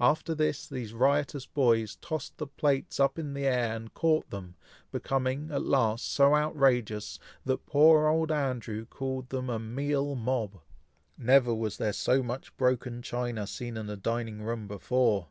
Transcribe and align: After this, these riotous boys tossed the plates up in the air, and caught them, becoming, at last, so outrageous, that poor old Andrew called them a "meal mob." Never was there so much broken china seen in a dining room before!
After 0.00 0.34
this, 0.34 0.66
these 0.68 0.92
riotous 0.92 1.46
boys 1.46 1.96
tossed 2.02 2.36
the 2.36 2.46
plates 2.46 3.00
up 3.00 3.18
in 3.18 3.32
the 3.32 3.46
air, 3.46 3.74
and 3.74 3.94
caught 3.94 4.28
them, 4.28 4.54
becoming, 4.92 5.50
at 5.50 5.62
last, 5.64 6.12
so 6.12 6.34
outrageous, 6.36 7.18
that 7.46 7.64
poor 7.64 8.06
old 8.06 8.30
Andrew 8.30 8.84
called 8.84 9.30
them 9.30 9.48
a 9.48 9.58
"meal 9.58 10.14
mob." 10.16 10.60
Never 11.16 11.54
was 11.54 11.78
there 11.78 11.94
so 11.94 12.22
much 12.22 12.54
broken 12.58 13.00
china 13.00 13.46
seen 13.46 13.78
in 13.78 13.88
a 13.88 13.96
dining 13.96 14.42
room 14.42 14.68
before! 14.68 15.28